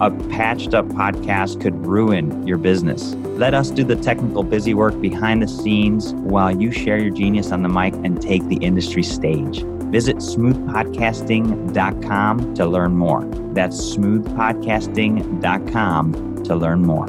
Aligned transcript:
A 0.00 0.10
patched 0.10 0.74
up 0.74 0.86
podcast 0.86 1.60
could 1.60 1.86
ruin 1.86 2.44
your 2.44 2.58
business. 2.58 3.14
Let 3.36 3.54
us 3.54 3.70
do 3.70 3.84
the 3.84 3.94
technical 3.94 4.42
busy 4.42 4.74
work 4.74 5.00
behind 5.00 5.40
the 5.40 5.46
scenes 5.46 6.14
while 6.14 6.60
you 6.60 6.72
share 6.72 6.98
your 6.98 7.14
genius 7.14 7.52
on 7.52 7.62
the 7.62 7.68
mic 7.68 7.94
and 7.94 8.20
take 8.20 8.44
the 8.48 8.56
industry 8.56 9.04
stage. 9.04 9.62
Visit 9.92 10.16
smoothpodcasting.com 10.16 12.54
to 12.54 12.66
learn 12.66 12.96
more. 12.96 13.24
That's 13.54 13.76
smoothpodcasting.com 13.96 16.42
to 16.42 16.56
learn 16.56 16.82
more. 16.82 17.06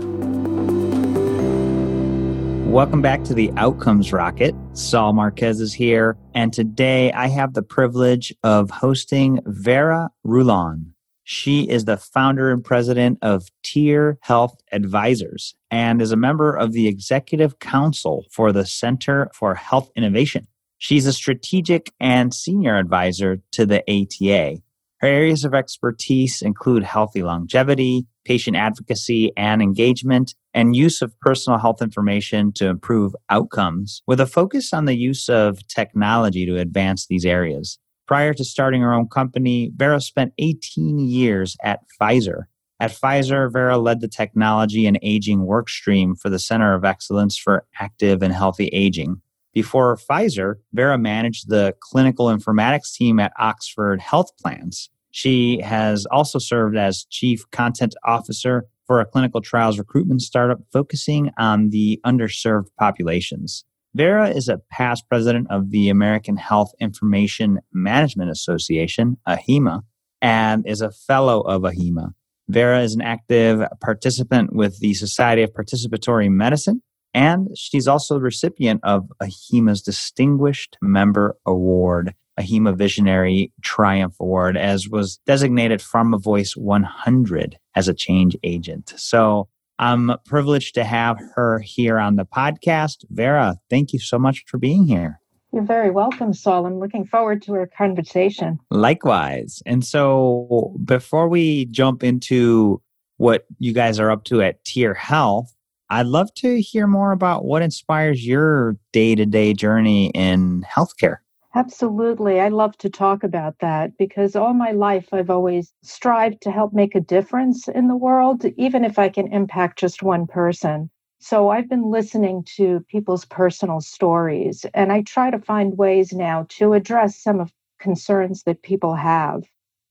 Welcome 2.71 3.01
back 3.01 3.23
to 3.23 3.33
the 3.33 3.51
Outcomes 3.57 4.13
Rocket. 4.13 4.53
Saul 4.73 5.13
Marquez 5.13 5.59
is 5.59 5.73
here, 5.73 6.17
and 6.35 6.53
today 6.53 7.11
I 7.13 7.29
have 7.29 7.55
the 7.55 7.63
privilege 7.63 8.31
of 8.43 8.69
hosting 8.69 9.39
Vera 9.45 10.11
Rulon. 10.23 10.94
She 11.27 11.67
is 11.67 11.85
the 11.85 11.97
founder 11.97 12.51
and 12.51 12.63
president 12.63 13.17
of 13.23 13.47
Tir 13.63 14.19
Health 14.21 14.61
Advisors 14.71 15.55
and 15.71 15.99
is 15.99 16.11
a 16.11 16.15
member 16.15 16.55
of 16.55 16.71
the 16.71 16.87
executive 16.87 17.57
council 17.57 18.25
for 18.31 18.51
the 18.51 18.63
Center 18.63 19.31
for 19.33 19.55
Health 19.55 19.89
Innovation. 19.95 20.45
She's 20.77 21.07
a 21.07 21.13
strategic 21.13 21.91
and 21.99 22.31
senior 22.31 22.77
advisor 22.77 23.41
to 23.53 23.65
the 23.65 23.81
ATA. 23.89 24.61
Her 24.99 25.07
areas 25.07 25.43
of 25.43 25.55
expertise 25.55 26.43
include 26.43 26.83
healthy 26.83 27.23
longevity, 27.23 28.05
patient 28.23 28.55
advocacy 28.55 29.31
and 29.35 29.63
engagement, 29.63 30.35
and 30.53 30.75
use 30.75 31.01
of 31.01 31.19
personal 31.21 31.57
health 31.57 31.81
information 31.81 32.51
to 32.53 32.67
improve 32.67 33.15
outcomes, 33.31 34.03
with 34.05 34.19
a 34.19 34.27
focus 34.27 34.73
on 34.73 34.85
the 34.85 34.95
use 34.95 35.27
of 35.27 35.67
technology 35.67 36.45
to 36.45 36.57
advance 36.57 37.07
these 37.07 37.25
areas. 37.25 37.79
Prior 38.07 38.33
to 38.33 38.43
starting 38.43 38.81
her 38.81 38.93
own 38.93 39.07
company, 39.07 39.71
Vera 39.75 39.99
spent 39.99 40.33
18 40.37 40.99
years 40.99 41.57
at 41.63 41.79
Pfizer. 41.99 42.43
At 42.79 42.91
Pfizer, 42.91 43.51
Vera 43.51 43.77
led 43.77 44.01
the 44.01 44.07
technology 44.07 44.85
and 44.85 44.99
aging 45.01 45.45
work 45.45 45.69
stream 45.69 46.15
for 46.15 46.29
the 46.29 46.39
Center 46.39 46.73
of 46.73 46.85
Excellence 46.85 47.37
for 47.37 47.65
Active 47.79 48.21
and 48.21 48.33
Healthy 48.33 48.67
Aging. 48.67 49.21
Before 49.53 49.95
Pfizer, 49.95 50.55
Vera 50.73 50.97
managed 50.97 51.49
the 51.49 51.73
clinical 51.79 52.27
informatics 52.27 52.93
team 52.93 53.19
at 53.19 53.31
Oxford 53.39 54.01
Health 54.01 54.31
Plans. 54.37 54.89
She 55.11 55.61
has 55.61 56.05
also 56.07 56.39
served 56.39 56.75
as 56.75 57.05
chief 57.09 57.49
content 57.51 57.95
officer 58.03 58.65
for 58.85 58.99
a 58.99 59.05
clinical 59.05 59.41
trials 59.41 59.79
recruitment 59.79 60.21
startup 60.21 60.59
focusing 60.73 61.31
on 61.37 61.69
the 61.69 62.01
underserved 62.05 62.67
populations. 62.77 63.63
Vera 63.95 64.29
is 64.29 64.49
a 64.49 64.59
past 64.69 65.07
president 65.07 65.47
of 65.49 65.71
the 65.71 65.87
American 65.87 66.35
Health 66.35 66.73
Information 66.81 67.59
Management 67.71 68.29
Association, 68.29 69.15
AHIMA, 69.25 69.83
and 70.21 70.67
is 70.67 70.81
a 70.81 70.91
fellow 70.91 71.39
of 71.39 71.61
AHIMA. 71.61 72.09
Vera 72.49 72.81
is 72.81 72.93
an 72.93 73.01
active 73.01 73.65
participant 73.81 74.53
with 74.53 74.79
the 74.81 74.93
Society 74.95 75.43
of 75.43 75.53
Participatory 75.53 76.29
Medicine, 76.29 76.83
and 77.13 77.47
she's 77.55 77.87
also 77.87 78.15
the 78.15 78.19
recipient 78.19 78.81
of 78.83 79.07
AHIMA's 79.23 79.81
Distinguished 79.81 80.77
Member 80.81 81.37
Award 81.45 82.13
AHIMA 82.37 82.75
Visionary 82.75 83.53
Triumph 83.61 84.15
Award, 84.19 84.57
as 84.57 84.89
was 84.89 85.21
designated 85.25 85.79
PharmaVoice 85.79 86.57
100 86.57 87.57
as 87.75 87.87
a 87.87 87.93
change 87.93 88.35
agent. 88.43 88.93
So 88.97 89.47
I'm 89.79 90.13
privileged 90.25 90.75
to 90.75 90.83
have 90.83 91.17
her 91.35 91.59
here 91.59 91.99
on 91.99 92.15
the 92.15 92.25
podcast. 92.25 93.05
Vera, 93.09 93.57
thank 93.69 93.93
you 93.93 93.99
so 93.99 94.17
much 94.17 94.43
for 94.47 94.57
being 94.57 94.85
here. 94.85 95.19
You're 95.51 95.63
very 95.63 95.89
welcome, 95.89 96.33
Saul. 96.33 96.65
I'm 96.65 96.79
looking 96.79 97.05
forward 97.05 97.41
to 97.43 97.53
our 97.53 97.67
conversation. 97.67 98.59
Likewise. 98.71 99.63
And 99.65 99.85
so 99.85 100.75
before 100.83 101.29
we 101.29 101.65
jump 101.67 102.03
into 102.03 102.81
what 103.17 103.45
you 103.59 103.71
guys 103.71 103.99
are 103.99 104.11
up 104.11 104.25
to 104.25 104.41
at 104.41 104.63
Tir 104.65 104.93
Health, 104.93 105.55
I'd 105.89 106.07
love 106.07 106.33
to 106.35 106.61
hear 106.61 106.87
more 106.87 107.11
about 107.11 107.45
what 107.45 107.61
inspires 107.61 108.25
your 108.25 108.75
day 108.91 109.15
to 109.15 109.25
day 109.25 109.53
journey 109.53 110.07
in 110.09 110.65
healthcare. 110.69 111.17
Absolutely. 111.55 112.39
I 112.39 112.49
love 112.49 112.77
to 112.79 112.89
talk 112.89 113.23
about 113.23 113.57
that 113.59 113.97
because 113.97 114.35
all 114.35 114.53
my 114.53 114.71
life 114.71 115.11
I've 115.11 115.31
always 115.31 115.73
strived 115.81 116.41
to 116.41 116.51
help 116.51 116.71
make 116.73 116.93
a 116.93 116.99
difference 117.01 117.67
in 117.67 117.87
the 117.87 117.95
world, 117.95 118.45
even 118.57 118.85
if 118.85 118.99
I 118.99 119.09
can 119.09 119.31
impact 119.33 119.79
just 119.79 120.03
one 120.03 120.27
person. 120.27 120.91
So 121.19 121.49
I've 121.49 121.67
been 121.69 121.89
listening 121.89 122.43
to 122.57 122.81
people's 122.89 123.25
personal 123.25 123.81
stories 123.81 124.65
and 124.75 124.91
I 124.91 125.01
try 125.01 125.31
to 125.31 125.39
find 125.39 125.77
ways 125.79 126.13
now 126.13 126.45
to 126.59 126.73
address 126.73 127.17
some 127.17 127.39
of 127.39 127.51
concerns 127.79 128.43
that 128.43 128.61
people 128.61 128.93
have. 128.93 129.43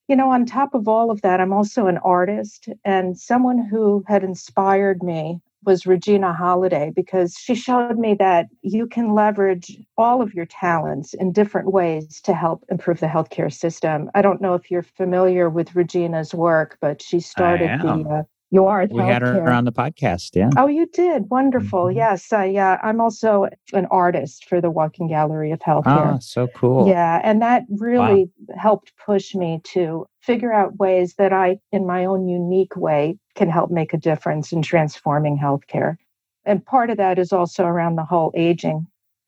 You 0.06 0.16
know, 0.16 0.30
on 0.30 0.46
top 0.46 0.74
of 0.74 0.86
all 0.86 1.10
of 1.10 1.22
that, 1.22 1.40
I'm 1.40 1.52
also 1.52 1.86
an 1.88 1.98
artist 1.98 2.68
and 2.84 3.18
someone 3.18 3.58
who 3.58 4.04
had 4.06 4.22
inspired 4.22 5.02
me 5.02 5.40
was 5.64 5.86
Regina 5.86 6.32
Holliday 6.32 6.92
because 6.94 7.34
she 7.38 7.54
showed 7.54 7.98
me 7.98 8.14
that 8.14 8.46
you 8.62 8.86
can 8.86 9.14
leverage 9.14 9.78
all 9.96 10.22
of 10.22 10.34
your 10.34 10.46
talents 10.46 11.14
in 11.14 11.32
different 11.32 11.72
ways 11.72 12.20
to 12.22 12.34
help 12.34 12.64
improve 12.70 13.00
the 13.00 13.06
healthcare 13.06 13.52
system. 13.52 14.10
I 14.14 14.22
don't 14.22 14.40
know 14.40 14.54
if 14.54 14.70
you're 14.70 14.82
familiar 14.82 15.48
with 15.48 15.74
Regina's 15.74 16.34
work, 16.34 16.78
but 16.80 17.02
she 17.02 17.20
started 17.20 17.80
the 17.80 17.88
uh, 17.88 18.22
you 18.54 18.66
are. 18.66 18.86
We 18.88 19.02
had 19.02 19.22
her 19.22 19.50
on 19.50 19.64
the 19.64 19.72
podcast. 19.72 20.30
Yeah. 20.34 20.50
Oh, 20.56 20.68
you 20.68 20.86
did. 20.86 21.28
Wonderful. 21.28 21.86
Mm-hmm. 21.86 21.96
Yes. 21.96 22.32
I, 22.32 22.54
uh, 22.54 22.78
I'm 22.84 23.00
also 23.00 23.48
an 23.72 23.86
artist 23.86 24.44
for 24.44 24.60
the 24.60 24.70
Walking 24.70 25.08
Gallery 25.08 25.50
of 25.50 25.58
Healthcare. 25.58 26.14
Oh, 26.14 26.18
so 26.20 26.46
cool. 26.54 26.86
Yeah. 26.86 27.20
And 27.24 27.42
that 27.42 27.64
really 27.68 28.30
wow. 28.46 28.56
helped 28.56 28.92
push 29.04 29.34
me 29.34 29.60
to 29.72 30.06
figure 30.20 30.52
out 30.52 30.78
ways 30.78 31.16
that 31.18 31.32
I, 31.32 31.58
in 31.72 31.84
my 31.84 32.04
own 32.04 32.28
unique 32.28 32.76
way, 32.76 33.18
can 33.34 33.50
help 33.50 33.70
make 33.70 33.92
a 33.92 33.98
difference 33.98 34.52
in 34.52 34.62
transforming 34.62 35.38
healthcare. 35.38 35.96
And 36.44 36.64
part 36.64 36.90
of 36.90 36.96
that 36.98 37.18
is 37.18 37.32
also 37.32 37.64
around 37.64 37.96
the 37.96 38.04
whole 38.04 38.32
aging 38.34 38.86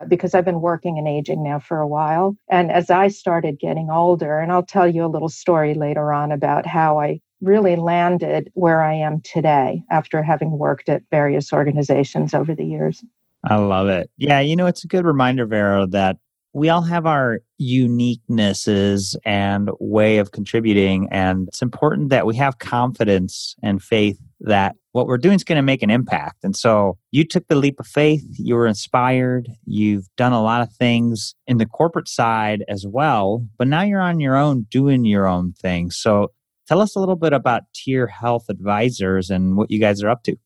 because 0.09 0.35
I've 0.35 0.45
been 0.45 0.61
working 0.61 0.99
in 0.99 1.07
aging 1.07 1.43
now 1.43 1.59
for 1.59 1.79
a 1.79 1.89
while. 1.89 2.37
And 2.51 2.71
as 2.71 2.91
I 2.91 3.09
started 3.09 3.59
getting 3.59 3.91
older, 3.91 4.39
and 4.39 4.53
I'll 4.53 4.63
tell 4.63 4.87
you 4.87 5.05
a 5.05 5.09
little 5.09 5.31
story 5.31 5.75
later 5.75 6.13
on 6.13 6.33
about 6.33 6.67
how 6.67 7.01
I 7.01 7.21
really 7.41 7.77
landed 7.77 8.51
where 8.55 8.83
I 8.83 8.95
am 8.95 9.21
today 9.23 9.83
after 9.91 10.23
having 10.23 10.59
worked 10.59 10.89
at 10.89 11.03
various 11.11 11.53
organizations 11.53 12.35
over 12.35 12.55
the 12.55 12.65
years. 12.65 13.03
I 13.45 13.57
love 13.57 13.89
it. 13.89 14.11
Yeah, 14.17 14.41
you 14.41 14.57
know, 14.57 14.67
it's 14.67 14.85
a 14.85 14.89
good 14.89 15.05
reminder, 15.05 15.47
Vera, 15.47 15.87
that 15.89 16.19
we 16.57 16.69
all 16.69 16.83
have 16.83 17.07
our 17.07 17.41
uniquenesses 17.61 19.15
and 19.25 19.71
way 19.79 20.19
of 20.19 20.33
contributing. 20.33 21.09
And 21.11 21.49
it's 21.49 21.63
important 21.63 22.09
that 22.11 22.27
we 22.27 22.35
have 22.37 22.59
confidence 22.59 23.55
and 23.63 23.83
faith 23.83 24.19
that 24.41 24.75
what 24.93 25.07
we're 25.07 25.19
doing 25.19 25.37
is 25.37 25.45
going 25.45 25.57
to 25.57 25.63
make 25.63 25.83
an 25.83 25.91
impact. 25.91 26.45
And 26.45 26.57
so 26.57 26.97
you 27.11 27.25
took 27.25 27.47
the 27.49 27.57
leap 27.57 27.79
of 27.79 27.87
faith, 27.87 28.25
you 28.39 28.55
were 28.55 28.67
inspired, 28.67 29.49
you've 29.67 30.09
done 30.17 30.33
a 30.33 30.43
lot 30.43 30.63
of 30.63 30.73
things 30.73 31.35
in 31.47 31.59
the 31.59 31.67
corporate 31.67 32.09
side 32.09 32.65
as 32.69 32.87
well, 32.87 33.47
but 33.59 33.69
now 33.69 33.83
you're 33.83 34.01
on 34.01 34.21
your 34.21 34.37
own 34.37 34.67
doing 34.71 35.05
your 35.05 35.27
own 35.27 35.53
thing. 35.53 35.91
So 35.91 36.33
Tell 36.67 36.81
us 36.81 36.97
a 36.97 37.01
little 37.01 37.17
bit 37.17 37.33
about 37.33 37.63
Tir 37.73 38.09
Health 38.09 38.47
Advisors 38.49 39.31
and 39.31 39.57
what 39.57 39.71
you 39.71 39.79
guys 39.79 40.03
are 40.03 40.09
up 40.09 40.25
to. 40.25 40.37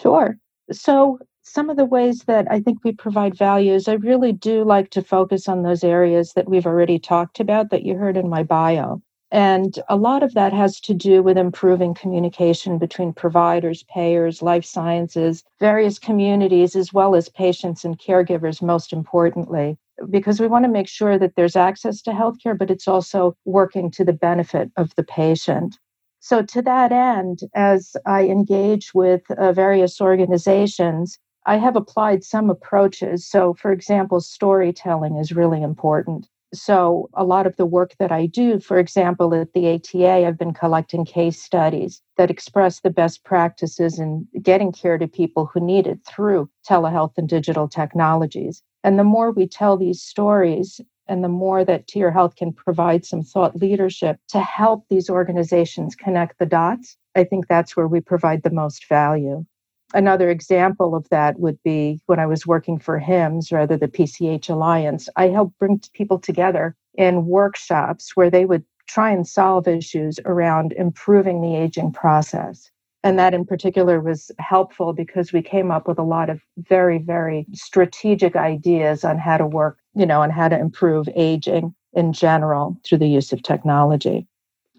Sure. 0.00 0.36
So, 0.72 1.18
some 1.42 1.70
of 1.70 1.76
the 1.76 1.84
ways 1.84 2.24
that 2.24 2.46
I 2.50 2.60
think 2.60 2.84
we 2.84 2.92
provide 2.92 3.36
values, 3.36 3.88
I 3.88 3.94
really 3.94 4.32
do 4.32 4.64
like 4.64 4.90
to 4.90 5.02
focus 5.02 5.48
on 5.48 5.62
those 5.62 5.84
areas 5.84 6.32
that 6.34 6.48
we've 6.48 6.66
already 6.66 6.98
talked 6.98 7.40
about 7.40 7.70
that 7.70 7.82
you 7.82 7.96
heard 7.96 8.16
in 8.16 8.28
my 8.28 8.42
bio. 8.42 9.02
And 9.30 9.78
a 9.88 9.96
lot 9.96 10.22
of 10.22 10.34
that 10.34 10.52
has 10.52 10.78
to 10.80 10.94
do 10.94 11.22
with 11.22 11.38
improving 11.38 11.94
communication 11.94 12.78
between 12.78 13.14
providers, 13.14 13.82
payers, 13.84 14.42
life 14.42 14.64
sciences, 14.64 15.42
various 15.58 15.98
communities, 15.98 16.76
as 16.76 16.92
well 16.92 17.14
as 17.14 17.28
patients 17.30 17.84
and 17.84 17.98
caregivers, 17.98 18.60
most 18.60 18.92
importantly 18.92 19.78
because 20.10 20.40
we 20.40 20.46
want 20.46 20.64
to 20.64 20.70
make 20.70 20.88
sure 20.88 21.18
that 21.18 21.36
there's 21.36 21.56
access 21.56 22.02
to 22.02 22.10
healthcare, 22.10 22.56
but 22.56 22.70
it's 22.70 22.88
also 22.88 23.36
working 23.44 23.90
to 23.92 24.04
the 24.04 24.12
benefit 24.12 24.70
of 24.76 24.94
the 24.96 25.04
patient. 25.04 25.78
So, 26.20 26.42
to 26.42 26.62
that 26.62 26.92
end, 26.92 27.40
as 27.54 27.96
I 28.06 28.24
engage 28.24 28.94
with 28.94 29.22
uh, 29.32 29.52
various 29.52 30.00
organizations, 30.00 31.18
I 31.44 31.56
have 31.56 31.76
applied 31.76 32.22
some 32.22 32.50
approaches. 32.50 33.26
So, 33.26 33.54
for 33.54 33.72
example, 33.72 34.20
storytelling 34.20 35.16
is 35.16 35.32
really 35.32 35.62
important. 35.62 36.28
So, 36.54 37.08
a 37.14 37.24
lot 37.24 37.46
of 37.46 37.56
the 37.56 37.66
work 37.66 37.94
that 37.98 38.12
I 38.12 38.26
do, 38.26 38.60
for 38.60 38.78
example, 38.78 39.34
at 39.34 39.52
the 39.54 39.74
ATA, 39.74 40.26
I've 40.26 40.38
been 40.38 40.52
collecting 40.52 41.04
case 41.04 41.42
studies 41.42 42.02
that 42.18 42.30
express 42.30 42.80
the 42.80 42.90
best 42.90 43.24
practices 43.24 43.98
in 43.98 44.28
getting 44.42 44.70
care 44.70 44.98
to 44.98 45.08
people 45.08 45.46
who 45.46 45.60
need 45.60 45.86
it 45.86 46.00
through 46.06 46.50
telehealth 46.68 47.16
and 47.16 47.28
digital 47.28 47.68
technologies. 47.68 48.62
And 48.84 48.98
the 48.98 49.04
more 49.04 49.30
we 49.32 49.48
tell 49.48 49.76
these 49.78 50.02
stories, 50.02 50.80
and 51.08 51.24
the 51.24 51.28
more 51.28 51.64
that 51.64 51.88
Tir 51.88 52.10
Health 52.10 52.36
can 52.36 52.52
provide 52.52 53.04
some 53.04 53.22
thought 53.22 53.56
leadership 53.56 54.18
to 54.28 54.40
help 54.40 54.84
these 54.88 55.10
organizations 55.10 55.94
connect 55.94 56.38
the 56.38 56.46
dots, 56.46 56.96
I 57.16 57.24
think 57.24 57.48
that's 57.48 57.76
where 57.76 57.88
we 57.88 58.00
provide 58.00 58.42
the 58.42 58.50
most 58.50 58.88
value. 58.88 59.44
Another 59.94 60.30
example 60.30 60.94
of 60.94 61.08
that 61.10 61.38
would 61.38 61.62
be 61.62 62.00
when 62.06 62.18
I 62.18 62.26
was 62.26 62.46
working 62.46 62.78
for 62.78 62.98
HIMSS, 62.98 63.52
rather 63.52 63.76
the 63.76 63.88
PCH 63.88 64.48
Alliance. 64.48 65.08
I 65.16 65.28
helped 65.28 65.58
bring 65.58 65.80
people 65.92 66.18
together 66.18 66.74
in 66.94 67.26
workshops 67.26 68.16
where 68.16 68.30
they 68.30 68.46
would 68.46 68.64
try 68.88 69.10
and 69.10 69.26
solve 69.26 69.68
issues 69.68 70.18
around 70.24 70.72
improving 70.72 71.40
the 71.40 71.56
aging 71.56 71.92
process. 71.92 72.70
And 73.04 73.18
that 73.18 73.34
in 73.34 73.44
particular 73.44 74.00
was 74.00 74.30
helpful 74.38 74.92
because 74.92 75.32
we 75.32 75.42
came 75.42 75.70
up 75.70 75.88
with 75.88 75.98
a 75.98 76.04
lot 76.04 76.30
of 76.30 76.40
very, 76.56 76.98
very 76.98 77.46
strategic 77.52 78.36
ideas 78.36 79.04
on 79.04 79.18
how 79.18 79.38
to 79.38 79.46
work, 79.46 79.78
you 79.94 80.06
know, 80.06 80.22
on 80.22 80.30
how 80.30 80.48
to 80.48 80.58
improve 80.58 81.08
aging 81.16 81.74
in 81.94 82.12
general 82.12 82.76
through 82.84 82.98
the 82.98 83.08
use 83.08 83.32
of 83.32 83.42
technology 83.42 84.26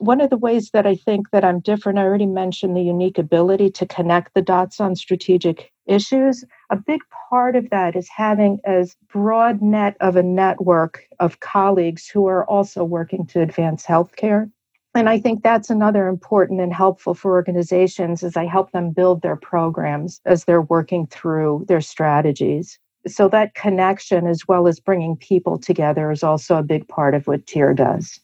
one 0.03 0.19
of 0.19 0.29
the 0.29 0.37
ways 0.37 0.71
that 0.71 0.85
I 0.85 0.95
think 0.95 1.31
that 1.31 1.45
I'm 1.45 1.59
different, 1.59 1.97
I 1.97 2.03
already 2.03 2.25
mentioned 2.25 2.75
the 2.75 2.81
unique 2.81 3.17
ability 3.17 3.71
to 3.71 3.85
connect 3.85 4.33
the 4.33 4.41
dots 4.41 4.79
on 4.79 4.95
strategic 4.95 5.71
issues. 5.85 6.43
A 6.69 6.75
big 6.75 7.01
part 7.29 7.55
of 7.55 7.69
that 7.69 7.95
is 7.95 8.09
having 8.09 8.59
as 8.65 8.95
broad 9.11 9.61
net 9.61 9.95
of 10.01 10.15
a 10.15 10.23
network 10.23 11.07
of 11.19 11.39
colleagues 11.39 12.07
who 12.07 12.27
are 12.27 12.45
also 12.49 12.83
working 12.83 13.25
to 13.27 13.41
advance 13.41 13.85
healthcare. 13.85 14.51
And 14.95 15.09
I 15.09 15.19
think 15.19 15.41
that's 15.41 15.69
another 15.69 16.07
important 16.07 16.61
and 16.61 16.73
helpful 16.73 17.13
for 17.13 17.31
organizations 17.31 18.23
as 18.23 18.37
I 18.37 18.45
help 18.45 18.71
them 18.71 18.91
build 18.91 19.21
their 19.21 19.35
programs 19.35 20.21
as 20.25 20.45
they're 20.45 20.61
working 20.61 21.07
through 21.07 21.65
their 21.67 21.81
strategies. 21.81 22.77
So 23.07 23.27
that 23.29 23.55
connection 23.55 24.27
as 24.27 24.47
well 24.47 24.67
as 24.67 24.79
bringing 24.79 25.17
people 25.17 25.57
together 25.57 26.11
is 26.11 26.23
also 26.23 26.57
a 26.57 26.63
big 26.63 26.87
part 26.87 27.15
of 27.15 27.25
what 27.25 27.47
TIR 27.47 27.73
does. 27.73 28.19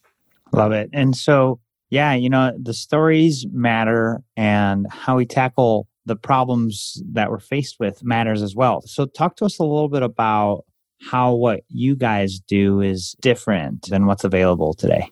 Love 0.52 0.72
it. 0.72 0.90
And 0.94 1.16
so 1.16 1.60
yeah, 1.90 2.14
you 2.14 2.30
know, 2.30 2.52
the 2.62 2.74
stories 2.74 3.46
matter 3.52 4.22
and 4.38 4.88
how 4.92 5.18
we 5.18 5.26
tackle 5.26 5.88
the 6.06 6.16
problems 6.16 7.02
that 7.12 7.30
we're 7.30 7.40
faced 7.40 7.80
with 7.80 8.04
matters 8.04 8.42
as 8.42 8.56
well. 8.56 8.82
So, 8.82 9.06
talk 9.06 9.36
to 9.38 9.46
us 9.46 9.60
a 9.60 9.64
little 9.64 9.90
bit 9.90 10.04
about 10.04 10.66
how 11.02 11.34
what 11.34 11.62
you 11.70 11.96
guys 11.96 12.40
do 12.40 12.82
is 12.82 13.16
different 13.22 13.90
than 13.90 14.06
what's 14.06 14.24
available 14.24 14.74
today. 14.74 15.10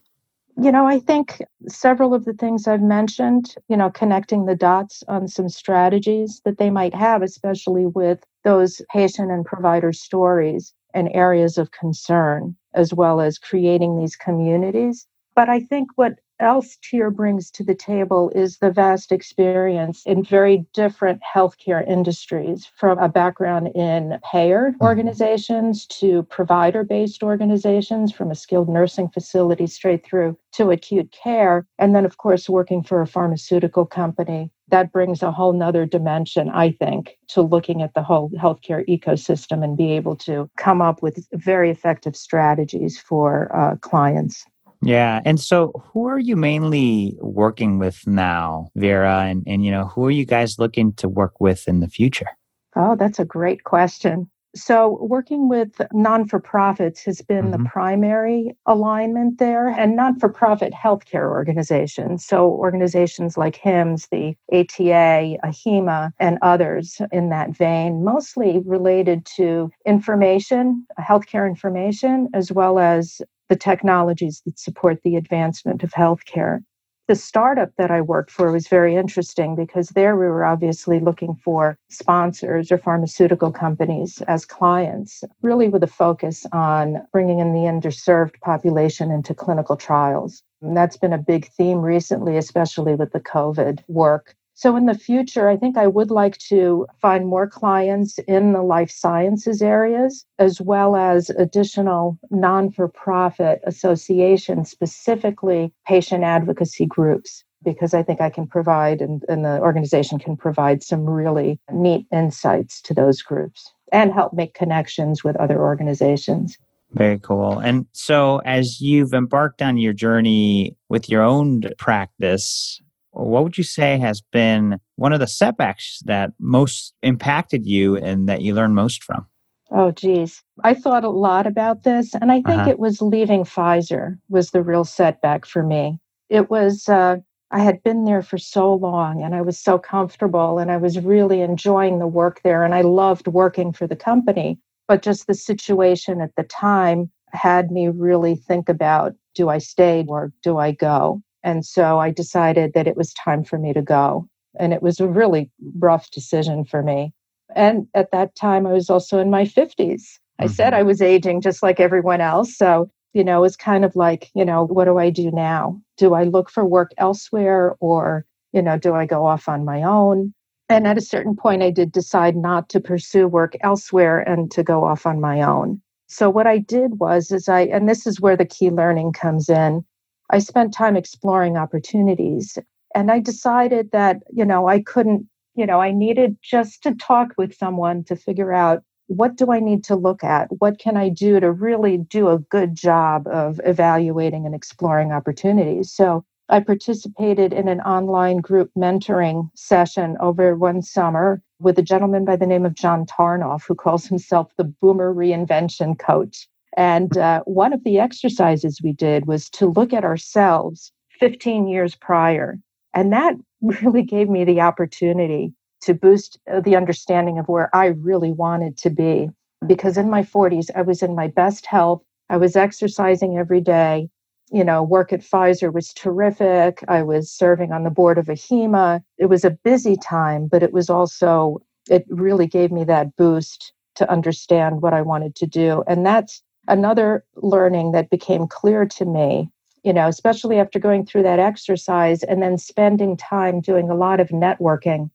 You 0.59 0.71
know, 0.71 0.87
I 0.87 0.99
think 0.99 1.43
several 1.67 2.15
of 2.15 2.25
the 2.25 2.33
things 2.33 2.67
I've 2.67 2.81
mentioned, 2.81 3.55
you 3.69 3.77
know, 3.77 3.91
connecting 3.91 4.45
the 4.45 4.55
dots 4.55 5.03
on 5.07 5.27
some 5.27 5.49
strategies 5.49 6.41
that 6.45 6.57
they 6.57 6.71
might 6.71 6.95
have, 6.95 7.21
especially 7.21 7.85
with 7.85 8.23
those 8.43 8.81
patient 8.91 9.31
and 9.31 9.45
provider 9.45 9.93
stories 9.93 10.73
and 10.95 11.09
areas 11.13 11.59
of 11.59 11.71
concern, 11.71 12.55
as 12.73 12.91
well 12.91 13.21
as 13.21 13.37
creating 13.37 13.99
these 13.99 14.15
communities. 14.15 15.05
But 15.35 15.47
I 15.47 15.59
think 15.59 15.89
what 15.95 16.13
else 16.39 16.77
Tir 16.77 17.09
brings 17.09 17.49
to 17.51 17.63
the 17.63 17.75
table 17.75 18.31
is 18.35 18.57
the 18.57 18.71
vast 18.71 19.11
experience 19.11 20.03
in 20.05 20.23
very 20.23 20.65
different 20.73 21.21
healthcare 21.35 21.87
industries, 21.87 22.65
from 22.65 22.97
a 22.99 23.09
background 23.09 23.69
in 23.75 24.19
payer 24.31 24.71
mm-hmm. 24.71 24.83
organizations 24.83 25.85
to 25.87 26.23
provider 26.23 26.83
based 26.83 27.23
organizations, 27.23 28.11
from 28.11 28.31
a 28.31 28.35
skilled 28.35 28.69
nursing 28.69 29.09
facility 29.09 29.67
straight 29.67 30.05
through 30.05 30.37
to 30.53 30.71
acute 30.71 31.11
care. 31.11 31.65
And 31.77 31.95
then, 31.95 32.05
of 32.05 32.17
course, 32.17 32.49
working 32.49 32.83
for 32.83 33.01
a 33.01 33.07
pharmaceutical 33.07 33.85
company. 33.85 34.51
That 34.69 34.91
brings 34.91 35.23
a 35.23 35.31
whole 35.31 35.53
nother 35.53 35.85
dimension, 35.85 36.49
I 36.49 36.71
think, 36.71 37.17
to 37.29 37.41
looking 37.41 37.81
at 37.81 37.93
the 37.93 38.03
whole 38.03 38.29
healthcare 38.31 38.85
ecosystem 38.87 39.63
and 39.63 39.77
be 39.77 39.93
able 39.93 40.17
to 40.17 40.49
come 40.57 40.81
up 40.81 41.01
with 41.01 41.25
very 41.31 41.71
effective 41.71 42.17
strategies 42.17 42.99
for 42.99 43.55
uh, 43.55 43.77
clients. 43.77 44.45
Yeah. 44.81 45.21
And 45.25 45.39
so 45.39 45.71
who 45.91 46.07
are 46.07 46.19
you 46.19 46.35
mainly 46.35 47.17
working 47.19 47.79
with 47.79 48.05
now, 48.07 48.69
Vera? 48.75 49.23
And, 49.25 49.43
and, 49.47 49.65
you 49.65 49.71
know, 49.71 49.87
who 49.87 50.05
are 50.05 50.11
you 50.11 50.25
guys 50.25 50.59
looking 50.59 50.93
to 50.93 51.09
work 51.09 51.39
with 51.39 51.67
in 51.67 51.79
the 51.79 51.89
future? 51.89 52.27
Oh, 52.75 52.95
that's 52.95 53.19
a 53.19 53.25
great 53.25 53.63
question. 53.63 54.29
So, 54.55 54.97
working 55.01 55.49
with 55.49 55.81
non 55.93 56.25
for 56.27 56.39
profits 56.39 57.03
has 57.05 57.21
been 57.21 57.51
mm-hmm. 57.51 57.63
the 57.63 57.69
primary 57.69 58.57
alignment 58.65 59.37
there, 59.37 59.67
and 59.67 59.95
non 59.95 60.17
for 60.19 60.29
profit 60.29 60.73
healthcare 60.73 61.29
organizations. 61.29 62.25
So, 62.25 62.49
organizations 62.49 63.37
like 63.37 63.57
HIMSS, 63.57 64.07
the 64.09 64.35
ATA, 64.51 65.37
AHIMA, 65.43 66.11
and 66.19 66.39
others 66.41 66.99
in 67.11 67.29
that 67.29 67.55
vein, 67.55 68.03
mostly 68.03 68.59
related 68.65 69.25
to 69.35 69.69
information, 69.85 70.85
healthcare 70.99 71.47
information, 71.47 72.29
as 72.33 72.51
well 72.51 72.79
as 72.79 73.21
the 73.49 73.55
technologies 73.55 74.41
that 74.45 74.59
support 74.59 75.01
the 75.03 75.15
advancement 75.15 75.83
of 75.83 75.91
healthcare. 75.91 76.63
The 77.07 77.15
startup 77.15 77.69
that 77.77 77.89
I 77.89 78.01
worked 78.01 78.31
for 78.31 78.51
was 78.51 78.67
very 78.67 78.97
interesting 78.97 79.55
because 79.55 79.89
there 79.89 80.17
we 80.17 80.25
were 80.25 80.43
obviously 80.43 80.99
looking 80.99 81.35
for 81.35 81.77
sponsors 81.89 82.69
or 82.69 82.77
pharmaceutical 82.77 83.49
companies 83.49 84.21
as 84.27 84.45
clients, 84.45 85.23
really 85.41 85.69
with 85.69 85.83
a 85.83 85.87
focus 85.87 86.45
on 86.51 87.01
bringing 87.13 87.39
in 87.39 87.53
the 87.53 87.61
underserved 87.61 88.37
population 88.41 89.09
into 89.09 89.33
clinical 89.33 89.77
trials. 89.77 90.43
And 90.61 90.75
that's 90.75 90.97
been 90.97 91.13
a 91.13 91.17
big 91.17 91.47
theme 91.53 91.79
recently, 91.79 92.35
especially 92.35 92.95
with 92.95 93.13
the 93.13 93.21
COVID 93.21 93.79
work 93.87 94.35
so, 94.59 94.75
in 94.75 94.87
the 94.87 94.97
future, 94.97 95.49
I 95.49 95.55
think 95.55 95.77
I 95.77 95.85
would 95.85 96.09
like 96.09 96.39
to 96.49 96.87
find 96.99 97.27
more 97.27 97.45
clients 97.45 98.17
in 98.17 98.53
the 98.53 98.63
life 98.63 98.89
sciences 98.89 99.61
areas, 99.61 100.25
as 100.39 100.59
well 100.59 100.95
as 100.95 101.29
additional 101.29 102.17
non 102.31 102.71
for 102.71 102.87
profit 102.87 103.61
associations, 103.67 104.71
specifically 104.71 105.71
patient 105.85 106.23
advocacy 106.23 106.87
groups, 106.87 107.43
because 107.63 107.93
I 107.93 108.01
think 108.01 108.19
I 108.19 108.31
can 108.31 108.47
provide 108.47 108.99
and, 108.99 109.23
and 109.29 109.45
the 109.45 109.59
organization 109.59 110.17
can 110.17 110.35
provide 110.35 110.81
some 110.81 111.05
really 111.07 111.59
neat 111.71 112.07
insights 112.11 112.81
to 112.81 112.95
those 112.95 113.21
groups 113.21 113.71
and 113.91 114.11
help 114.11 114.33
make 114.33 114.55
connections 114.55 115.23
with 115.23 115.35
other 115.35 115.61
organizations. 115.61 116.57
Very 116.93 117.19
cool. 117.19 117.59
And 117.59 117.85
so, 117.91 118.41
as 118.43 118.81
you've 118.81 119.13
embarked 119.13 119.61
on 119.61 119.77
your 119.77 119.93
journey 119.93 120.75
with 120.89 121.09
your 121.09 121.21
own 121.21 121.61
practice, 121.77 122.81
what 123.25 123.43
would 123.43 123.57
you 123.57 123.63
say 123.63 123.97
has 123.97 124.21
been 124.21 124.79
one 124.95 125.13
of 125.13 125.19
the 125.19 125.27
setbacks 125.27 126.01
that 126.05 126.31
most 126.39 126.93
impacted 127.01 127.65
you 127.65 127.97
and 127.97 128.29
that 128.29 128.41
you 128.41 128.53
learned 128.53 128.75
most 128.75 129.03
from? 129.03 129.25
Oh, 129.71 129.91
geez. 129.91 130.43
I 130.63 130.73
thought 130.73 131.03
a 131.03 131.09
lot 131.09 131.45
about 131.45 131.83
this, 131.83 132.13
and 132.13 132.31
I 132.31 132.41
think 132.41 132.61
uh-huh. 132.61 132.69
it 132.69 132.79
was 132.79 133.01
leaving 133.01 133.43
Pfizer 133.43 134.17
was 134.29 134.51
the 134.51 134.63
real 134.63 134.85
setback 134.85 135.45
for 135.45 135.61
me. 135.61 135.99
It 136.29 136.49
was, 136.49 136.87
uh, 136.87 137.17
I 137.51 137.59
had 137.59 137.83
been 137.83 138.05
there 138.05 138.21
for 138.21 138.37
so 138.37 138.73
long 138.73 139.23
and 139.23 139.33
I 139.33 139.41
was 139.41 139.57
so 139.57 139.77
comfortable 139.77 140.59
and 140.59 140.69
I 140.69 140.77
was 140.77 140.99
really 140.99 141.41
enjoying 141.41 141.99
the 141.99 142.07
work 142.07 142.41
there 142.43 142.63
and 142.63 142.73
I 142.73 142.81
loved 142.81 143.27
working 143.27 143.71
for 143.71 143.87
the 143.87 143.95
company. 143.95 144.59
But 144.87 145.01
just 145.01 145.27
the 145.27 145.33
situation 145.33 146.21
at 146.21 146.35
the 146.35 146.43
time 146.43 147.09
had 147.31 147.71
me 147.71 147.87
really 147.87 148.35
think 148.35 148.67
about 148.69 149.15
do 149.33 149.49
I 149.49 149.59
stay 149.59 150.05
or 150.07 150.31
do 150.43 150.57
I 150.57 150.71
go? 150.71 151.21
And 151.43 151.65
so 151.65 151.99
I 151.99 152.11
decided 152.11 152.73
that 152.73 152.87
it 152.87 152.97
was 152.97 153.13
time 153.13 153.43
for 153.43 153.57
me 153.57 153.73
to 153.73 153.81
go. 153.81 154.27
And 154.59 154.73
it 154.73 154.81
was 154.81 154.99
a 154.99 155.07
really 155.07 155.51
rough 155.77 156.09
decision 156.11 156.65
for 156.65 156.81
me. 156.81 157.13
And 157.55 157.87
at 157.93 158.11
that 158.11 158.35
time, 158.35 158.65
I 158.65 158.73
was 158.73 158.89
also 158.89 159.19
in 159.19 159.29
my 159.29 159.43
50s. 159.43 159.75
Mm-hmm. 159.77 160.43
I 160.43 160.47
said 160.47 160.73
mm-hmm. 160.73 160.79
I 160.79 160.83
was 160.83 161.01
aging 161.01 161.41
just 161.41 161.63
like 161.63 161.79
everyone 161.79 162.21
else. 162.21 162.57
So, 162.57 162.89
you 163.13 163.23
know, 163.23 163.39
it 163.39 163.41
was 163.41 163.55
kind 163.55 163.85
of 163.85 163.95
like, 163.95 164.29
you 164.35 164.45
know, 164.45 164.65
what 164.65 164.85
do 164.85 164.97
I 164.97 165.09
do 165.09 165.31
now? 165.31 165.79
Do 165.97 166.13
I 166.13 166.23
look 166.23 166.49
for 166.49 166.65
work 166.65 166.91
elsewhere 166.97 167.75
or, 167.79 168.25
you 168.51 168.61
know, 168.61 168.77
do 168.77 168.93
I 168.93 169.05
go 169.05 169.25
off 169.25 169.47
on 169.47 169.65
my 169.65 169.83
own? 169.83 170.33
And 170.69 170.85
at 170.85 170.97
a 170.97 171.01
certain 171.01 171.35
point, 171.35 171.63
I 171.63 171.71
did 171.71 171.91
decide 171.91 172.35
not 172.35 172.67
to 172.69 172.81
pursue 172.81 173.27
work 173.27 173.55
elsewhere 173.61 174.19
and 174.19 174.51
to 174.51 174.63
go 174.63 174.83
off 174.83 175.05
on 175.05 175.21
my 175.21 175.41
own. 175.41 175.81
So 176.07 176.29
what 176.29 176.47
I 176.47 176.57
did 176.57 176.99
was, 176.99 177.31
is 177.31 177.47
I, 177.47 177.61
and 177.61 177.87
this 177.87 178.05
is 178.05 178.19
where 178.19 178.35
the 178.35 178.45
key 178.45 178.69
learning 178.69 179.13
comes 179.13 179.49
in. 179.49 179.85
I 180.29 180.39
spent 180.39 180.73
time 180.73 180.95
exploring 180.95 181.57
opportunities. 181.57 182.57
And 182.95 183.11
I 183.11 183.19
decided 183.19 183.91
that, 183.91 184.23
you 184.33 184.45
know, 184.45 184.67
I 184.67 184.81
couldn't, 184.81 185.27
you 185.55 185.65
know, 185.65 185.81
I 185.81 185.91
needed 185.91 186.37
just 186.41 186.83
to 186.83 186.95
talk 186.95 187.33
with 187.37 187.55
someone 187.55 188.03
to 188.05 188.15
figure 188.15 188.53
out 188.53 188.83
what 189.07 189.37
do 189.37 189.51
I 189.51 189.59
need 189.59 189.83
to 189.85 189.95
look 189.95 190.23
at? 190.23 190.49
What 190.59 190.79
can 190.79 190.97
I 190.97 191.09
do 191.09 191.39
to 191.39 191.51
really 191.51 191.97
do 191.97 192.27
a 192.27 192.39
good 192.39 192.75
job 192.75 193.27
of 193.27 193.59
evaluating 193.63 194.45
and 194.45 194.53
exploring 194.53 195.11
opportunities? 195.11 195.91
So 195.91 196.25
I 196.49 196.59
participated 196.59 197.53
in 197.53 197.67
an 197.67 197.81
online 197.81 198.37
group 198.37 198.71
mentoring 198.77 199.49
session 199.55 200.17
over 200.19 200.55
one 200.55 200.81
summer 200.81 201.41
with 201.59 201.79
a 201.79 201.81
gentleman 201.81 202.25
by 202.25 202.35
the 202.35 202.47
name 202.47 202.65
of 202.65 202.73
John 202.73 203.05
Tarnoff, 203.05 203.63
who 203.67 203.75
calls 203.75 204.05
himself 204.05 204.51
the 204.57 204.63
Boomer 204.63 205.13
Reinvention 205.13 205.97
Coach. 205.97 206.47
And 206.77 207.17
uh, 207.17 207.41
one 207.45 207.73
of 207.73 207.83
the 207.83 207.97
exercises 207.97 208.81
we 208.83 208.93
did 208.93 209.25
was 209.25 209.49
to 209.49 209.65
look 209.65 209.93
at 209.93 210.05
ourselves 210.05 210.91
15 211.19 211.67
years 211.67 211.95
prior. 211.95 212.59
And 212.93 213.11
that 213.11 213.35
really 213.61 214.03
gave 214.03 214.29
me 214.29 214.45
the 214.45 214.61
opportunity 214.61 215.53
to 215.81 215.95
boost 215.95 216.39
uh, 216.51 216.61
the 216.61 216.75
understanding 216.75 217.39
of 217.39 217.47
where 217.47 217.75
I 217.75 217.87
really 217.87 218.31
wanted 218.31 218.77
to 218.77 218.91
be. 218.91 219.29
Because 219.65 219.97
in 219.97 220.09
my 220.09 220.21
40s, 220.21 220.69
I 220.75 220.83
was 220.83 221.01
in 221.01 221.15
my 221.15 221.27
best 221.27 221.65
health. 221.65 222.03
I 222.29 222.37
was 222.37 222.55
exercising 222.55 223.37
every 223.37 223.61
day. 223.61 224.09
You 224.51 224.63
know, 224.63 224.83
work 224.83 225.11
at 225.11 225.21
Pfizer 225.21 225.73
was 225.73 225.93
terrific. 225.93 226.83
I 226.87 227.01
was 227.01 227.31
serving 227.31 227.71
on 227.71 227.83
the 227.83 227.89
board 227.89 228.19
of 228.19 228.27
AHIMA. 228.27 229.01
It 229.17 229.25
was 229.25 229.43
a 229.43 229.49
busy 229.49 229.97
time, 229.97 230.47
but 230.47 230.61
it 230.61 230.73
was 230.73 230.89
also, 230.89 231.57
it 231.89 232.05
really 232.07 232.45
gave 232.45 232.71
me 232.71 232.83
that 232.83 233.15
boost 233.15 233.73
to 233.95 234.09
understand 234.11 234.83
what 234.83 234.93
I 234.93 235.01
wanted 235.01 235.35
to 235.37 235.47
do. 235.47 235.83
And 235.87 236.05
that's 236.05 236.43
another 236.67 237.23
learning 237.35 237.91
that 237.91 238.09
became 238.09 238.47
clear 238.47 238.85
to 238.85 239.05
me, 239.05 239.49
you 239.83 239.93
know, 239.93 240.07
especially 240.07 240.59
after 240.59 240.79
going 240.79 241.05
through 241.05 241.23
that 241.23 241.39
exercise 241.39 242.23
and 242.23 242.41
then 242.41 242.57
spending 242.57 243.17
time 243.17 243.61
doing 243.61 243.89
a 243.89 243.95
lot 243.95 244.19
of 244.19 244.29
networking. 244.29 245.09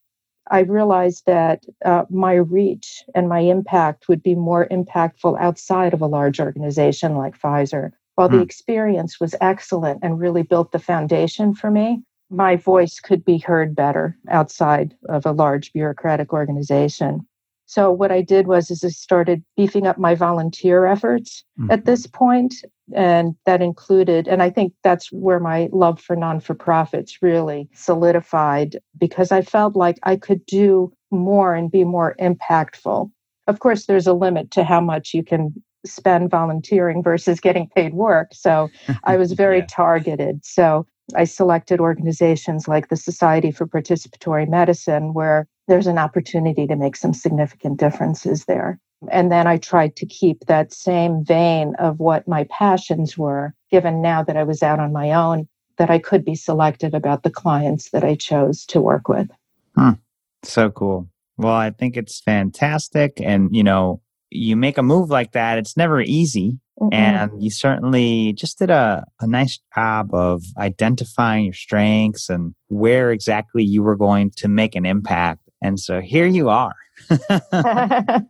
I 0.50 0.60
realized 0.60 1.24
that 1.26 1.64
uh, 1.84 2.04
my 2.10 2.34
reach 2.34 3.04
and 3.14 3.28
my 3.28 3.40
impact 3.40 4.08
would 4.08 4.22
be 4.22 4.34
more 4.34 4.66
impactful 4.68 5.40
outside 5.40 5.94
of 5.94 6.02
a 6.02 6.06
large 6.06 6.40
organization 6.40 7.16
like 7.16 7.38
Pfizer. 7.38 7.92
While 8.16 8.28
mm. 8.28 8.32
the 8.32 8.36
hmm. 8.38 8.42
experience 8.42 9.20
was 9.20 9.34
excellent 9.40 10.00
and 10.02 10.20
really 10.20 10.42
built 10.42 10.72
the 10.72 10.78
foundation 10.78 11.54
for 11.54 11.70
me, 11.70 12.02
my 12.28 12.56
voice 12.56 12.98
could 12.98 13.24
be 13.24 13.38
heard 13.38 13.76
better 13.76 14.16
outside 14.30 14.94
of 15.08 15.26
a 15.26 15.32
large 15.32 15.72
bureaucratic 15.72 16.32
organization. 16.32 17.26
So 17.72 17.90
what 17.90 18.12
I 18.12 18.20
did 18.20 18.48
was 18.48 18.70
is 18.70 18.84
I 18.84 18.90
started 18.90 19.42
beefing 19.56 19.86
up 19.86 19.96
my 19.96 20.14
volunteer 20.14 20.84
efforts 20.84 21.42
mm-hmm. 21.58 21.70
at 21.70 21.86
this 21.86 22.06
point, 22.06 22.54
and 22.94 23.34
that 23.46 23.62
included 23.62 24.28
and 24.28 24.42
I 24.42 24.50
think 24.50 24.74
that's 24.84 25.10
where 25.10 25.40
my 25.40 25.70
love 25.72 25.98
for 25.98 26.14
non-for-profits 26.14 27.22
really 27.22 27.70
solidified 27.72 28.76
because 28.98 29.32
I 29.32 29.40
felt 29.40 29.74
like 29.74 29.98
I 30.02 30.16
could 30.16 30.44
do 30.44 30.92
more 31.10 31.54
and 31.54 31.70
be 31.70 31.84
more 31.84 32.14
impactful. 32.20 33.10
Of 33.46 33.60
course, 33.60 33.86
there's 33.86 34.06
a 34.06 34.12
limit 34.12 34.50
to 34.50 34.64
how 34.64 34.82
much 34.82 35.14
you 35.14 35.24
can 35.24 35.54
spend 35.86 36.30
volunteering 36.30 37.02
versus 37.02 37.40
getting 37.40 37.70
paid 37.74 37.94
work. 37.94 38.34
So 38.34 38.68
I 39.04 39.16
was 39.16 39.32
very 39.32 39.60
yeah. 39.60 39.66
targeted. 39.70 40.44
So 40.44 40.86
I 41.16 41.24
selected 41.24 41.80
organizations 41.80 42.68
like 42.68 42.90
the 42.90 42.96
Society 42.96 43.50
for 43.50 43.66
Participatory 43.66 44.46
Medicine, 44.46 45.14
where 45.14 45.48
there's 45.68 45.86
an 45.86 45.98
opportunity 45.98 46.66
to 46.66 46.76
make 46.76 46.96
some 46.96 47.14
significant 47.14 47.78
differences 47.78 48.44
there. 48.46 48.80
And 49.10 49.32
then 49.32 49.46
I 49.46 49.56
tried 49.56 49.96
to 49.96 50.06
keep 50.06 50.46
that 50.46 50.72
same 50.72 51.24
vein 51.24 51.74
of 51.78 51.98
what 51.98 52.28
my 52.28 52.44
passions 52.50 53.18
were, 53.18 53.54
given 53.70 54.00
now 54.00 54.22
that 54.22 54.36
I 54.36 54.44
was 54.44 54.62
out 54.62 54.78
on 54.78 54.92
my 54.92 55.12
own, 55.12 55.48
that 55.78 55.90
I 55.90 55.98
could 55.98 56.24
be 56.24 56.34
selective 56.34 56.94
about 56.94 57.22
the 57.22 57.30
clients 57.30 57.90
that 57.90 58.04
I 58.04 58.14
chose 58.14 58.64
to 58.66 58.80
work 58.80 59.08
with. 59.08 59.28
Hmm. 59.74 59.92
So 60.44 60.70
cool. 60.70 61.08
Well, 61.36 61.54
I 61.54 61.70
think 61.70 61.96
it's 61.96 62.20
fantastic. 62.20 63.20
And, 63.20 63.54
you 63.54 63.64
know, 63.64 64.00
you 64.30 64.56
make 64.56 64.78
a 64.78 64.82
move 64.82 65.10
like 65.10 65.32
that, 65.32 65.58
it's 65.58 65.76
never 65.76 66.00
easy. 66.00 66.58
Mm-hmm. 66.80 66.94
And 66.94 67.42
you 67.42 67.50
certainly 67.50 68.32
just 68.32 68.58
did 68.58 68.70
a, 68.70 69.04
a 69.20 69.26
nice 69.26 69.60
job 69.74 70.14
of 70.14 70.42
identifying 70.56 71.44
your 71.44 71.54
strengths 71.54 72.28
and 72.28 72.54
where 72.68 73.10
exactly 73.10 73.62
you 73.62 73.82
were 73.82 73.96
going 73.96 74.30
to 74.36 74.48
make 74.48 74.74
an 74.74 74.86
impact. 74.86 75.40
And 75.62 75.78
so 75.78 76.00
here 76.00 76.26
you 76.26 76.48
are. 76.48 76.74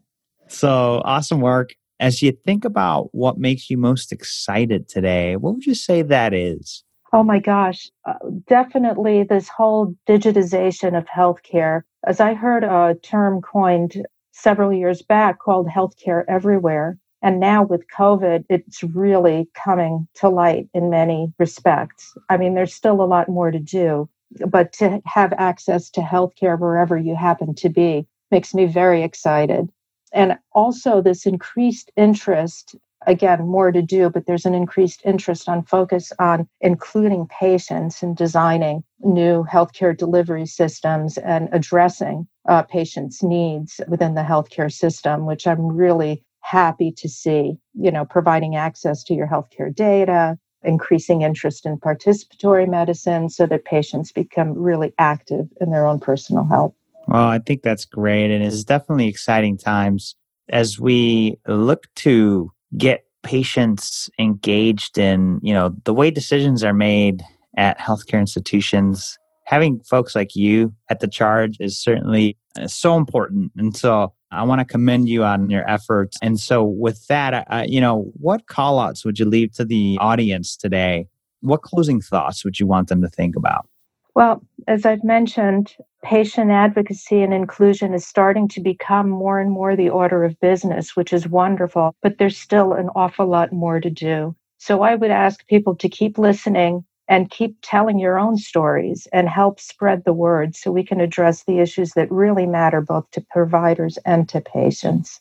so 0.48 1.02
awesome 1.04 1.40
work. 1.40 1.74
As 2.00 2.20
you 2.20 2.32
think 2.44 2.64
about 2.64 3.08
what 3.12 3.38
makes 3.38 3.70
you 3.70 3.78
most 3.78 4.12
excited 4.12 4.88
today, 4.88 5.36
what 5.36 5.54
would 5.54 5.66
you 5.66 5.74
say 5.74 6.02
that 6.02 6.34
is? 6.34 6.84
Oh 7.12 7.22
my 7.22 7.38
gosh, 7.38 7.90
uh, 8.06 8.14
definitely 8.48 9.22
this 9.22 9.48
whole 9.48 9.94
digitization 10.08 10.96
of 10.96 11.04
healthcare. 11.06 11.82
As 12.06 12.20
I 12.20 12.34
heard 12.34 12.64
a 12.64 12.96
term 13.02 13.42
coined 13.42 14.04
several 14.32 14.72
years 14.72 15.02
back 15.02 15.38
called 15.38 15.68
healthcare 15.68 16.24
everywhere. 16.28 16.98
And 17.22 17.38
now 17.38 17.62
with 17.62 17.82
COVID, 17.96 18.44
it's 18.48 18.82
really 18.82 19.48
coming 19.54 20.08
to 20.14 20.28
light 20.28 20.68
in 20.74 20.90
many 20.90 21.32
respects. 21.38 22.14
I 22.28 22.36
mean, 22.36 22.54
there's 22.54 22.74
still 22.74 23.00
a 23.00 23.06
lot 23.06 23.28
more 23.28 23.52
to 23.52 23.60
do, 23.60 24.08
but 24.48 24.72
to 24.74 25.00
have 25.06 25.32
access 25.34 25.90
to 25.90 26.00
healthcare 26.00 26.58
wherever 26.58 26.96
you 26.96 27.14
happen 27.14 27.54
to 27.56 27.68
be 27.68 28.06
makes 28.30 28.54
me 28.54 28.66
very 28.66 29.02
excited. 29.02 29.70
And 30.12 30.38
also, 30.52 31.00
this 31.00 31.26
increased 31.26 31.90
interest 31.96 32.76
again, 33.06 33.46
more 33.46 33.72
to 33.72 33.82
do, 33.82 34.10
but 34.10 34.26
there's 34.26 34.46
an 34.46 34.54
increased 34.54 35.02
interest 35.04 35.48
on 35.48 35.64
focus 35.64 36.12
on 36.18 36.48
including 36.60 37.26
patients 37.26 38.02
and 38.02 38.16
designing 38.16 38.84
new 39.00 39.44
healthcare 39.50 39.96
delivery 39.96 40.46
systems 40.46 41.18
and 41.18 41.48
addressing 41.52 42.26
uh, 42.48 42.62
patients' 42.62 43.22
needs 43.22 43.80
within 43.88 44.14
the 44.14 44.22
healthcare 44.22 44.72
system, 44.72 45.26
which 45.26 45.46
I'm 45.46 45.66
really 45.66 46.24
happy 46.40 46.92
to 46.92 47.08
see, 47.08 47.56
you 47.74 47.90
know, 47.90 48.04
providing 48.04 48.56
access 48.56 49.04
to 49.04 49.14
your 49.14 49.28
healthcare 49.28 49.74
data, 49.74 50.38
increasing 50.64 51.22
interest 51.22 51.66
in 51.66 51.78
participatory 51.78 52.68
medicine 52.68 53.28
so 53.28 53.46
that 53.46 53.64
patients 53.64 54.12
become 54.12 54.52
really 54.54 54.92
active 54.98 55.46
in 55.60 55.70
their 55.70 55.86
own 55.86 55.98
personal 55.98 56.44
health. 56.44 56.74
Well, 57.08 57.24
I 57.24 57.38
think 57.38 57.62
that's 57.62 57.84
great. 57.84 58.30
And 58.30 58.44
it's 58.44 58.64
definitely 58.64 59.08
exciting 59.08 59.58
times 59.58 60.14
as 60.48 60.78
we 60.78 61.38
look 61.46 61.86
to 61.96 62.52
get 62.76 63.04
patients 63.22 64.10
engaged 64.18 64.98
in, 64.98 65.40
you 65.42 65.54
know, 65.54 65.74
the 65.84 65.94
way 65.94 66.10
decisions 66.10 66.64
are 66.64 66.74
made 66.74 67.22
at 67.56 67.78
healthcare 67.78 68.20
institutions. 68.20 69.18
Having 69.44 69.80
folks 69.80 70.14
like 70.14 70.34
you 70.34 70.74
at 70.88 71.00
the 71.00 71.08
charge 71.08 71.56
is 71.60 71.78
certainly 71.78 72.36
uh, 72.58 72.66
so 72.66 72.96
important. 72.96 73.52
And 73.56 73.76
so 73.76 74.12
I 74.32 74.42
want 74.44 74.60
to 74.60 74.64
commend 74.64 75.08
you 75.08 75.24
on 75.24 75.50
your 75.50 75.68
efforts. 75.68 76.16
And 76.22 76.40
so, 76.40 76.64
with 76.64 77.06
that, 77.08 77.46
uh, 77.50 77.64
you 77.66 77.80
know, 77.80 78.10
what 78.14 78.46
call 78.46 78.78
outs 78.78 79.04
would 79.04 79.18
you 79.18 79.26
leave 79.26 79.52
to 79.54 79.64
the 79.64 79.98
audience 80.00 80.56
today? 80.56 81.06
What 81.40 81.62
closing 81.62 82.00
thoughts 82.00 82.44
would 82.44 82.58
you 82.58 82.66
want 82.66 82.88
them 82.88 83.02
to 83.02 83.08
think 83.08 83.36
about? 83.36 83.68
Well, 84.14 84.42
as 84.66 84.84
I've 84.84 85.04
mentioned, 85.04 85.74
patient 86.02 86.50
advocacy 86.50 87.22
and 87.22 87.32
inclusion 87.32 87.94
is 87.94 88.06
starting 88.06 88.48
to 88.48 88.60
become 88.60 89.08
more 89.08 89.40
and 89.40 89.50
more 89.50 89.74
the 89.74 89.88
order 89.88 90.24
of 90.24 90.38
business, 90.40 90.96
which 90.96 91.12
is 91.12 91.26
wonderful, 91.28 91.94
but 92.02 92.18
there's 92.18 92.36
still 92.36 92.74
an 92.74 92.90
awful 92.94 93.26
lot 93.26 93.52
more 93.52 93.80
to 93.80 93.90
do. 93.90 94.36
So 94.58 94.82
I 94.82 94.94
would 94.94 95.10
ask 95.10 95.46
people 95.46 95.74
to 95.76 95.88
keep 95.88 96.18
listening 96.18 96.84
and 97.12 97.30
keep 97.30 97.54
telling 97.60 97.98
your 97.98 98.18
own 98.18 98.38
stories 98.38 99.06
and 99.12 99.28
help 99.28 99.60
spread 99.60 100.02
the 100.06 100.14
word 100.14 100.56
so 100.56 100.72
we 100.72 100.82
can 100.82 100.98
address 100.98 101.44
the 101.44 101.58
issues 101.58 101.90
that 101.90 102.10
really 102.10 102.46
matter 102.46 102.80
both 102.80 103.08
to 103.10 103.20
providers 103.20 103.98
and 104.06 104.30
to 104.30 104.40
patients. 104.40 105.20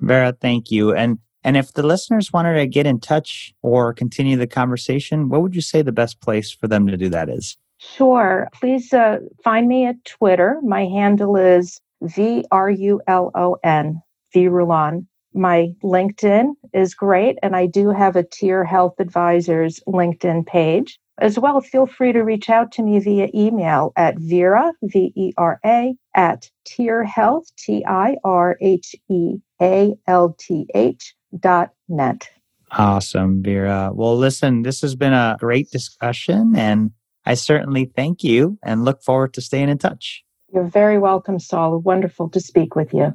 Vera, 0.00 0.36
thank 0.38 0.70
you. 0.70 0.94
And 0.94 1.18
and 1.42 1.56
if 1.56 1.72
the 1.72 1.82
listeners 1.82 2.30
wanted 2.30 2.56
to 2.56 2.66
get 2.66 2.84
in 2.84 3.00
touch 3.00 3.54
or 3.62 3.94
continue 3.94 4.36
the 4.36 4.46
conversation, 4.46 5.30
what 5.30 5.40
would 5.40 5.54
you 5.54 5.62
say 5.62 5.80
the 5.80 5.92
best 5.92 6.20
place 6.20 6.50
for 6.50 6.68
them 6.68 6.86
to 6.88 6.98
do 6.98 7.08
that 7.08 7.30
is? 7.30 7.56
Sure. 7.78 8.50
Please 8.52 8.92
uh, 8.92 9.20
find 9.42 9.66
me 9.66 9.86
at 9.86 10.04
Twitter. 10.04 10.60
My 10.62 10.84
handle 10.84 11.38
is 11.38 11.80
V 12.02 12.44
R 12.52 12.68
U 12.68 13.00
L 13.06 13.30
O 13.34 13.56
N, 13.64 14.02
V 14.34 14.48
Rulon. 14.48 15.08
My 15.32 15.72
LinkedIn 15.82 16.52
is 16.74 16.94
great, 16.94 17.38
and 17.42 17.56
I 17.56 17.64
do 17.64 17.88
have 17.88 18.16
a 18.16 18.24
Tir 18.24 18.64
Health 18.64 18.96
Advisors 18.98 19.80
LinkedIn 19.86 20.44
page. 20.44 20.98
As 21.20 21.38
well, 21.38 21.60
feel 21.60 21.86
free 21.86 22.12
to 22.12 22.22
reach 22.22 22.48
out 22.48 22.72
to 22.72 22.82
me 22.82 22.98
via 22.98 23.28
email 23.34 23.92
at 23.96 24.18
Vera, 24.18 24.72
V 24.82 25.12
E 25.14 25.32
R 25.36 25.60
A, 25.64 25.94
at 26.14 26.50
tirhealth, 26.64 27.52
T 27.58 27.84
I 27.86 28.16
R 28.24 28.56
H 28.62 28.94
E 29.10 29.36
A 29.60 29.94
L 30.06 30.34
T 30.38 30.66
H 30.74 31.14
dot 31.38 31.70
net. 31.88 32.30
Awesome, 32.72 33.42
Vera. 33.42 33.90
Well, 33.92 34.16
listen, 34.16 34.62
this 34.62 34.80
has 34.80 34.94
been 34.94 35.12
a 35.12 35.36
great 35.38 35.70
discussion, 35.70 36.54
and 36.56 36.92
I 37.26 37.34
certainly 37.34 37.92
thank 37.94 38.24
you 38.24 38.58
and 38.62 38.84
look 38.84 39.02
forward 39.02 39.34
to 39.34 39.42
staying 39.42 39.68
in 39.68 39.76
touch. 39.76 40.24
You're 40.54 40.64
very 40.64 40.98
welcome, 40.98 41.38
Saul. 41.38 41.78
Wonderful 41.80 42.30
to 42.30 42.40
speak 42.40 42.74
with 42.74 42.94
you. 42.94 43.14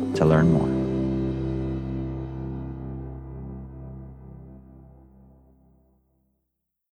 to 0.15 0.25
learn 0.25 0.51
more. 0.51 0.80